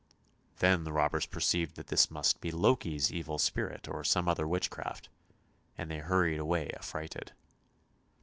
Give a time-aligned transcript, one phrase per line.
[0.57, 5.09] Then the robbers perceived that this must be Loki's evil spirit, or some other witchcraft,
[5.77, 7.33] and they hurried away affrighted.